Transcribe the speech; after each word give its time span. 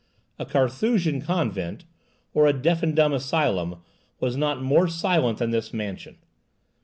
A 0.39 0.47
Carthusian 0.47 1.21
convent, 1.21 1.85
or 2.33 2.47
a 2.47 2.53
deaf 2.53 2.81
and 2.81 2.95
dumb 2.95 3.13
asylum, 3.13 3.83
was 4.19 4.35
not 4.35 4.59
more 4.59 4.87
silent 4.87 5.37
than 5.37 5.51
this 5.51 5.75
mansion. 5.75 6.17